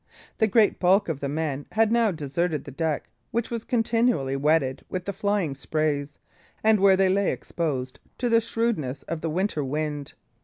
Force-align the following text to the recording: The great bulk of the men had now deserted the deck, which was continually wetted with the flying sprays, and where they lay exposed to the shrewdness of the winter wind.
The 0.39 0.47
great 0.47 0.79
bulk 0.79 1.09
of 1.09 1.19
the 1.19 1.29
men 1.29 1.67
had 1.73 1.91
now 1.91 2.09
deserted 2.09 2.63
the 2.63 2.71
deck, 2.71 3.07
which 3.29 3.51
was 3.51 3.63
continually 3.63 4.35
wetted 4.35 4.83
with 4.89 5.05
the 5.05 5.13
flying 5.13 5.53
sprays, 5.53 6.17
and 6.63 6.79
where 6.79 6.97
they 6.97 7.07
lay 7.09 7.31
exposed 7.31 7.99
to 8.17 8.27
the 8.27 8.41
shrewdness 8.41 9.03
of 9.03 9.21
the 9.21 9.29
winter 9.29 9.63
wind. 9.63 10.15